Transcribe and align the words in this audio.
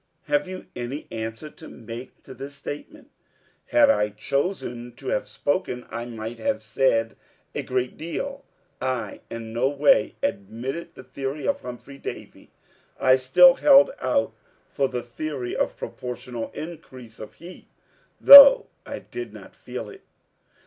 Have 0.23 0.47
you 0.47 0.65
any 0.75 1.05
answer 1.11 1.47
to 1.51 1.67
make 1.67 2.23
to 2.23 2.33
this 2.33 2.55
statement?" 2.55 3.11
Had 3.67 3.91
I 3.91 4.09
chosen 4.09 4.95
to 4.95 5.09
have 5.09 5.27
spoken, 5.27 5.85
I 5.91 6.05
might 6.05 6.39
have 6.39 6.63
said 6.63 7.15
a 7.53 7.61
great 7.61 7.97
deal. 7.97 8.43
I 8.81 9.21
in 9.29 9.53
no 9.53 9.69
way 9.69 10.15
admitted 10.23 10.95
the 10.95 11.03
theory 11.03 11.47
of 11.47 11.61
Humphry 11.61 11.99
Davy 11.99 12.49
I 12.99 13.15
still 13.15 13.53
held 13.53 13.91
out 13.99 14.33
for 14.71 14.87
the 14.89 15.03
theory 15.03 15.55
of 15.55 15.77
proportional 15.77 16.49
increase 16.55 17.19
of 17.19 17.35
heat, 17.35 17.67
though 18.19 18.65
I 18.87 18.97
did 18.97 19.33
not 19.33 19.55
feel 19.55 19.87
it. 19.87 20.01